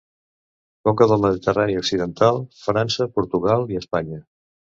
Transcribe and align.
Conca 0.87 1.05
del 1.11 1.21
Mediterrani 1.25 1.77
occidental, 1.81 2.41
França, 2.63 3.09
Portugal 3.19 3.69
i 3.77 3.81
Espanya. 3.83 4.21